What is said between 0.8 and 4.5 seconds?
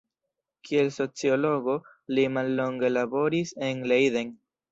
sociologo li mallonge laboris en Leiden.